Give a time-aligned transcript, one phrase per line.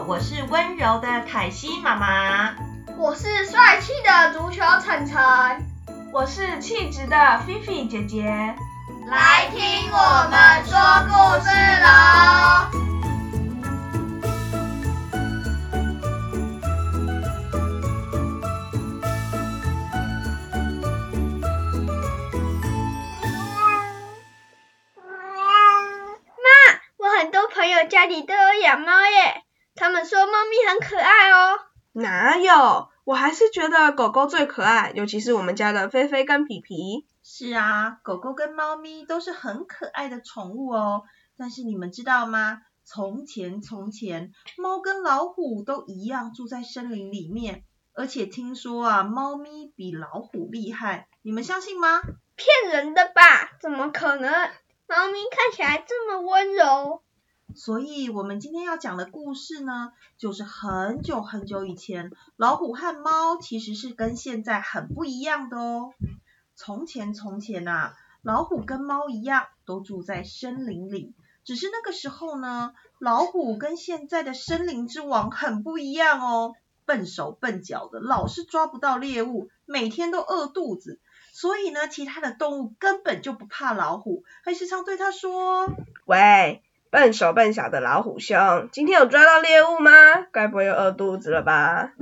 [0.00, 2.54] 好，我是温柔的凯西妈妈。
[2.96, 5.20] 我是帅气的足球晨晨。
[6.10, 8.24] 我是气质的菲菲姐姐。
[9.10, 9.60] 来听
[9.92, 11.12] 我们说故
[11.44, 11.50] 事
[11.82, 11.86] 喽！
[26.40, 26.48] 妈，
[26.96, 29.39] 我很多朋友家里都有养猫耶，
[29.80, 31.58] 他们说猫咪很可爱哦。
[31.92, 32.90] 哪有？
[33.04, 37.06] 我还是觉得狗狗最可爱，尤其是我们家的菲菲跟皮皮。
[37.22, 41.04] 是啊，狗狗跟猫咪都是很可爱的宠物哦。
[41.38, 42.60] 但是你们知道吗？
[42.84, 52.02] 从前从前，猫跟老虎都一样住在森林里面，而且听说啊，猫咪比老虎厉害，你们相信吗？
[52.36, 53.52] 骗人的吧？
[53.58, 54.30] 怎么可能？
[54.86, 57.02] 猫咪看起来这么温柔。
[57.54, 65.92] 所以，我们今天要讲的故事呢，就是很久很久以前，老虎和猫其实是跟现在很不一样的哦。
[66.54, 67.92] 从前从前呐，
[68.22, 71.14] 老虎跟猫一样，都住在森林里。
[71.44, 76.54] 只是那个时候呢，老虎跟现在的森林之王很不一样哦，
[76.84, 80.98] 笨手笨脚的，老是抓不到猎物，每天都饿肚子。
[81.32, 85.66] 所以呢，其他的动物根本就不怕老虎，还时常对他说
[86.06, 89.92] ：“喂。”笨手笨脚的老虎兄，今天有抓到猎物吗？
[90.32, 91.92] 该不会又饿肚子了吧？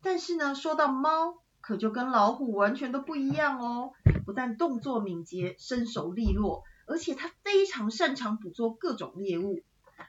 [0.00, 3.92] 但是呢，说到猫，可就跟老虎完全都不一样哦。
[4.24, 9.60] 不但动作敏捷、身手利落，而且它非常擅长捕捉各种猎物。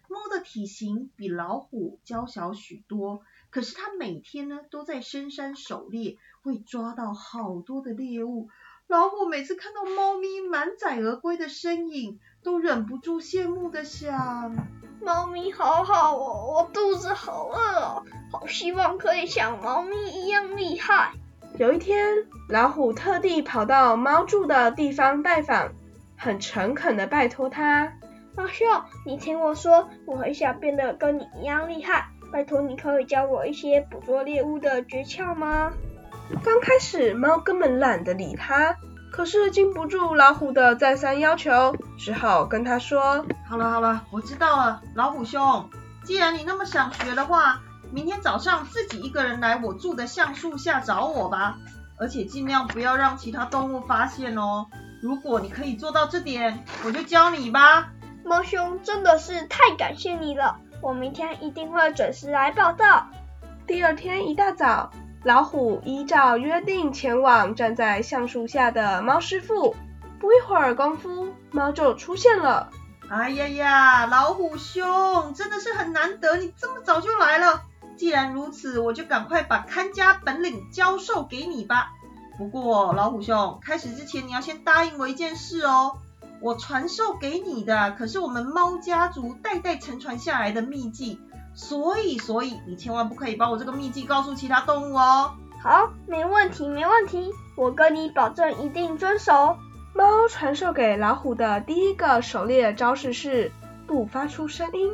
[0.07, 8.47] 猫的体型比老虎娇小许多，可是它每天呢都在深山狩猎，会抓到好多的猎物。
[8.93, 14.55] 老虎每次看到猫咪满载而归的身影，都忍不住羡慕的想：
[15.01, 21.13] 猫咪好好哦，我肚子好饿哦，好希望可以像猫咪一样厉害。
[21.57, 22.07] 有一天，
[22.49, 25.71] 老虎特地跑到猫住的地方拜访，
[26.15, 27.91] 很诚恳的拜托他：
[28.35, 28.67] 老兄，
[29.07, 35.73] 你听我说，我很想变得跟你一样厉害，拜托你可以教我一些捕捉猎物的诀窍吗？
[36.41, 38.77] 刚开始，猫根本懒得理它。
[39.11, 45.69] 可是经不住老虎的再三要求，只好跟他说：“好了好了，我知道了，老虎兄，
[46.03, 47.61] 既然你那么想学的话，
[47.91, 51.57] 明天早上自己一个人来我住的橡树下找我吧，
[51.99, 54.65] 而且尽量不要让其他动物发现哦。
[55.01, 57.89] 如果你可以做到这点，我就教你吧。”
[58.25, 63.07] 猫兄真的是太感谢你了，我明天一定会准时来报道。
[63.67, 64.89] 第二天一大早。
[65.23, 69.73] 老虎依照约定前往站在橡树下的猫师傅，
[70.19, 72.69] 不一会儿功夫，猫就出现了。
[73.09, 77.61] 哎呀呀，老虎兄，真的是很难得，你这么早就来了。
[77.95, 81.93] 既然如此，我就赶快把看家本领教授给你吧。
[82.37, 85.99] 不过，老虎兄，开始之前你要先答应我一件事哦。
[86.41, 91.21] 我传授给你的可是我们猫家族代代承传下来的秘技。
[91.55, 95.35] 所以，所以你千万不可以把我这个秘籍告诉其他动物哦。
[95.61, 99.57] 好，没问题，没问题，我跟你保证一定遵守。
[99.95, 103.51] 猫传授给老虎的第一个狩猎招式是
[103.85, 104.91] 不发出声音，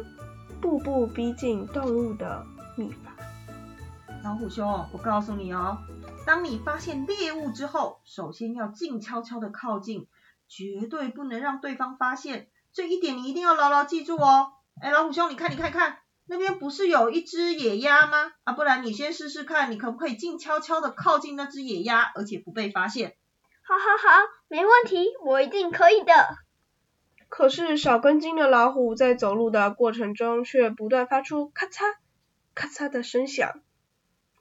[0.59, 2.46] 步步逼近动物的
[2.76, 3.14] 秘法。
[4.24, 5.78] 老虎兄，我告诉你哦，
[6.26, 10.08] 当你发现猎物之后，首先要静悄悄的靠近，
[10.50, 12.50] 绝对不能让对方发现。
[12.74, 14.52] 这一点你一定要牢牢记住哦。
[14.81, 16.00] 哎，老虎兄，你看，你看，看。
[16.29, 18.31] 那边不是有一只野鸭吗？
[18.44, 23.17] 啊，不然你先试试看，你可不可以静悄悄的靠近那只野鸭，而且不被发现？
[23.63, 26.13] 好好好，没问题，我一定可以的。
[27.29, 31.81] 可是少根筋的老虎在走路的过程中却不断发出咔嚓
[32.53, 33.51] 咔嚓的声响，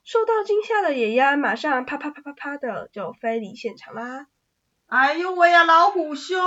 [0.03, 4.27] 受到惊吓的野鸭马上啪啪啪啪啪的就飞离现场啦。
[4.85, 6.37] 哎呦喂呀，老虎兄，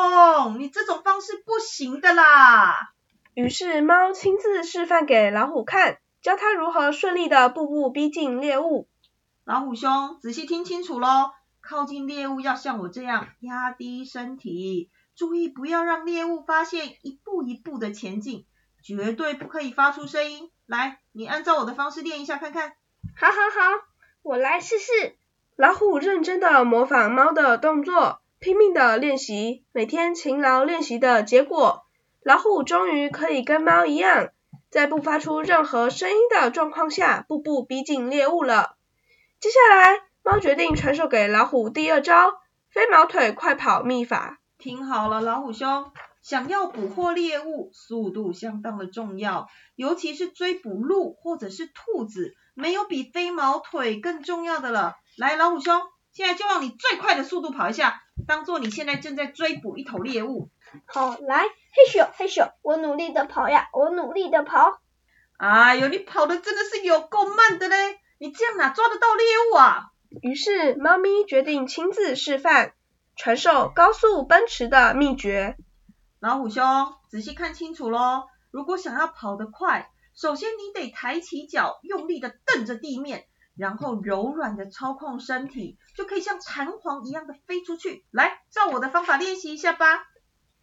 [0.59, 2.93] 你这种方式不行的啦！
[3.35, 8.89] 于是猫亲自示范给老虎看，教它如何顺利的步步逼近猎物。
[9.45, 11.31] 老虎兄，仔细听清楚喽！
[11.63, 18.45] 靠近猎物要像我这样压低身体，注意不要让猎物发现，一步一步的前进，
[18.85, 20.51] 绝对不可以发出声音。
[20.67, 22.75] 来，你按照我的方式练一下看看。
[23.17, 23.81] 好好好，
[24.23, 25.17] 我来试试。
[25.57, 31.87] 老虎认真的模仿猫的动作，拼命的练习，每天勤劳练习的结果。
[32.25, 34.29] 老虎终于可以跟猫一样，
[34.71, 38.77] 在不发出任何声音的状况下，步步逼近猎物了。
[39.41, 42.35] 接下来，猫决定传授给老虎第二招——
[42.71, 44.39] 飞毛腿快跑秘法。
[44.57, 45.91] 听好了，老虎兄，
[46.23, 54.95] 想要捕获猎物，速度相当的重要，尤其是追捕鹿或者是兔子，没有比飞毛腿更重要的了。
[55.17, 55.81] 来，老虎兄，
[56.13, 60.51] 现在就用你最快的速度跑一下，当做你现在正在追捕一头猎物。
[60.87, 64.81] 好，来，嘿咻嘿咻，我努力的跑呀，我努力的跑。
[65.37, 67.99] 哎呦，你跑的真的是有够慢的嘞！
[68.19, 69.87] 你这样哪抓得到猎物啊？
[70.23, 72.73] 于是，猫咪决定亲自示范，
[73.17, 75.57] 传授高速奔驰的秘诀。
[76.21, 78.25] 老虎兄，仔细看清楚喽！
[78.51, 83.25] 如果想要跑得快，首先你得抬起脚，用力的蹬着地面，
[83.57, 88.05] 然后柔软的操控身体，就可以像弹簧一样的飞出去。
[88.13, 90.05] 来，照我的方法练习一下吧。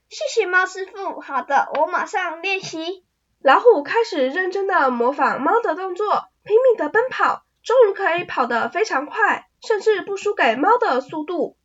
[0.09, 3.05] 谢谢猫师傅，好的，我马上练习。
[3.43, 11.57] 老虎开始认真的模仿猫的动作，拼命的奔跑，终于可以跑得非常快，甚至不输给猫的速度。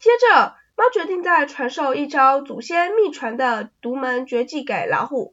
[0.00, 5.32] 接着，猫决定再传授一招祖先秘传的独门绝技给老虎，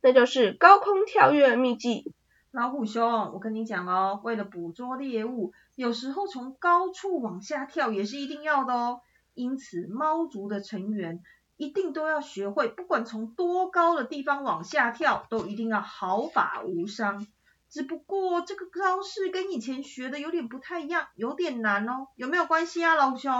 [0.00, 2.14] 那就是高空跳跃秘技。
[2.52, 9.00] 老虎兄，我跟你讲哦，为了捕捉猎物，有时候从高处往下跳也是一定要的哦。
[9.34, 11.20] 因此，猫族的成员
[11.60, 17.26] 一定都要学会，不管从多高的地方往下跳，都一定要毫发无伤。
[17.68, 22.08] 只不过这个招式跟以前学的有点不太一样，有点难哦。
[22.16, 23.30] 有没有关系啊，老虎兄？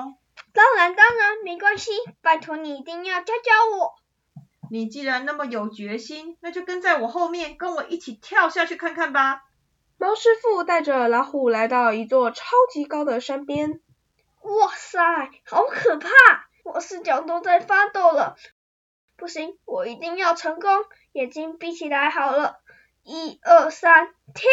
[0.53, 3.95] 当然当然没关系，拜托你一定要教教我。
[4.71, 9.45] 你既然那么有决心，那就跟在我后面，跟我一起跳下去看看吧。
[9.97, 13.81] 猫师傅带着老虎来到一座超级高的山边。
[14.43, 15.01] 哇塞，
[15.47, 16.11] 好可怕！
[16.73, 18.37] 我四脚都在发抖了。
[19.17, 20.71] 不行，我一定要成功。
[21.13, 22.61] 眼睛闭起来好了，
[23.03, 24.49] 一二三，跳！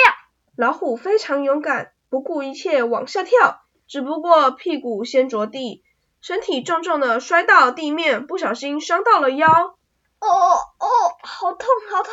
[0.55, 3.61] 老虎非常勇敢，不顾一切往下跳。
[3.87, 5.83] 只不过屁股先着地，
[6.19, 9.47] 身体重重的摔到地面，不小心伤到了腰。
[9.47, 10.87] 哦哦，
[11.21, 12.11] 好痛好痛！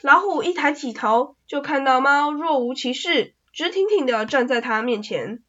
[0.00, 5.42] 老虎一抬起头，就看到猫若无其事，直挺挺的站在它面前。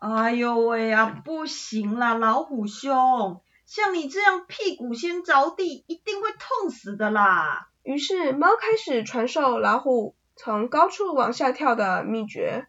[0.00, 7.68] 哎呦喂呀，不行啦，老虎兄，像你这样屁股先着地，一定会痛死的啦。
[7.82, 12.66] 于是猫开始传授老虎从高处往下跳的秘诀。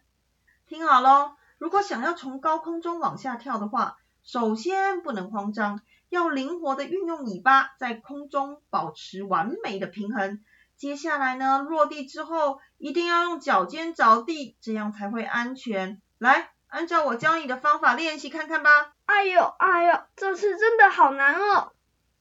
[0.66, 1.32] 听好喽。
[1.56, 5.80] 如果想要从高空中往下跳的话，首先不能慌张，
[6.10, 10.44] 要灵活的运用尾巴在空中保持完美的平衡。
[10.76, 16.02] 接下来呢，落地之后一定要用脚尖着地，这样才会安全。
[16.18, 18.94] 来，按照我教你的方法练习看看吧。
[19.04, 21.72] 哎呦哎呦，这次真的好难哦！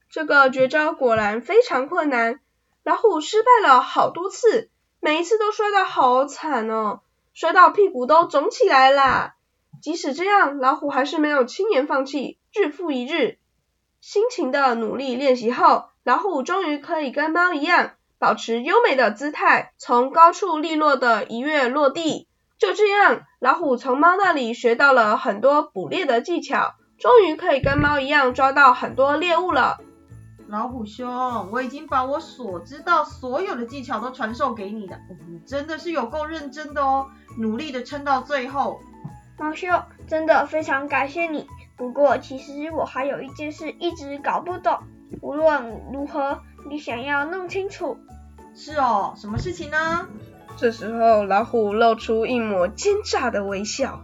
[0.09, 2.41] 这个绝招果然非常困难，
[2.83, 4.69] 老虎失败了好多次，
[4.99, 6.99] 每一次都摔得好惨哦。
[7.33, 9.35] 摔到屁股都肿起来啦！
[9.81, 13.37] 即使这样，老虎还是没有轻言放弃，日复一日，
[14.01, 22.27] 辛勤的努力练习后，老虎终于可以跟猫一样，保持优美的姿态，从高处利落的一跃落地。
[22.61, 29.79] 就这样，老虎从猫那里学到了很多捕猎的技巧，终于可以跟猫一样抓到很多猎物了。
[30.47, 37.07] 老虎兄，我已经把我所知道所有的技巧都传授给你了，你真的是有够认真的哦，
[37.39, 38.79] 努力的撑到最后。
[39.39, 41.47] 猫兄，真的非常感谢你。
[41.75, 44.77] 不过其实我还有一件事一直搞不懂，
[45.23, 47.97] 无论如何，你想要弄清楚。
[48.53, 50.07] 是哦，什么事情呢？
[50.57, 54.01] 这时候老虎露出一抹奸诈的微笑。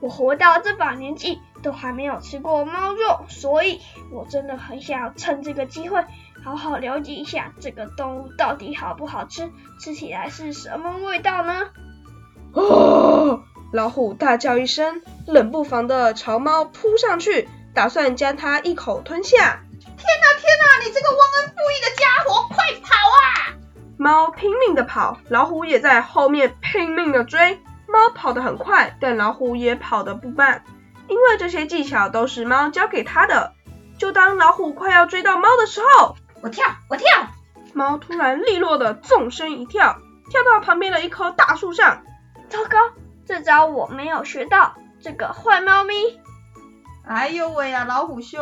[0.00, 1.40] 我活到这把年纪。
[1.60, 3.80] 都还没有吃过猫肉，所以
[4.12, 6.04] 我真的很想要趁这个机会，
[6.44, 11.70] 好好了解一下这个动物到底好不好吃，吃起来是什么味道呢？
[12.52, 13.42] 哦！
[13.72, 19.36] 老虎大叫一声，冷不防的朝猫扑上去，打算将它一口吞下。
[19.36, 20.86] 天哪，天哪！
[20.86, 23.47] 你这个忘恩负义的家伙，快跑啊！
[23.98, 27.60] 猫拼命的跑，老虎也在后面拼命的追。
[27.88, 30.62] 猫跑得很快，但老虎也跑得不慢。
[31.08, 33.54] 因为这些技巧都是猫教给它的，
[33.98, 37.06] 就当老虎快要追到猫的时候，我跳，我跳，
[37.72, 39.96] 猫突然利落的纵身一跳，
[40.30, 42.02] 跳到旁边的一棵大树上。
[42.48, 42.78] 糟糕，
[43.26, 45.94] 这招我没有学到，这个坏猫咪！
[47.04, 48.38] 哎呦喂呀，老虎兄，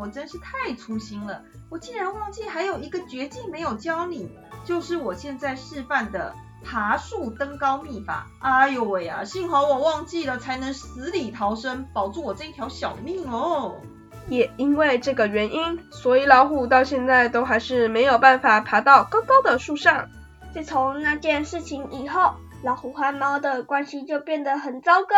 [0.00, 4.30] 我真是太粗心了，我竟然忘记还有一个绝技没有教你，
[4.64, 6.34] 就是我现在示范的。
[6.66, 9.22] 爬树登高秘法，哎呦喂呀！
[9.22, 13.82] 幸好我忘记了，才能死里逃生，保住我这一条小命哦。
[14.30, 20.08] 也因为这个原因，所以老虎到现在都还是没有办法爬到高高的树上。
[20.54, 25.16] 自从那件事情以后，老虎和猫的关系就变得很糟糕。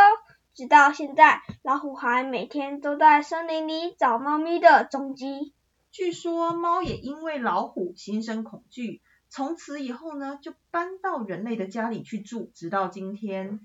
[0.52, 5.54] 直到现在，老虎还每天都在森林里找猫咪的踪迹。
[5.92, 13.60] 据说猫也因为老虎心生恐惧，从此以后呢，就搬到人类的家里去住，直到今天。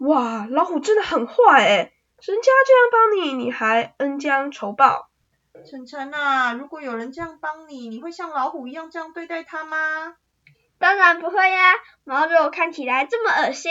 [0.00, 5.10] 哇，老虎真的很坏诶，人家这样帮你，你还恩将仇报。
[5.70, 10.14] 晨晨啊，如果有人这样帮你，你会像老虎一样这样对待他吗？
[10.78, 13.70] 当然不会呀，猫肉看起来这么恶心。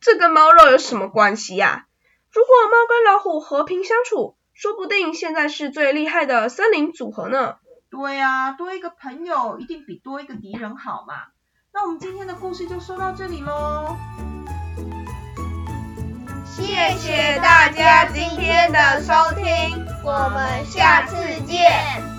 [0.00, 1.86] 这跟猫肉有什么关系呀？
[2.32, 7.58] 如果猫跟老虎和平相处，说不定现在是最厉害的森林组合呢。
[7.94, 11.14] 对呀，多一个朋友一定比多一个敌人好嘛。
[11.72, 13.96] 那我们今天的故事就说到这里喽。
[16.44, 21.14] 谢谢大家今天的收听，我们下次
[21.46, 22.13] 见。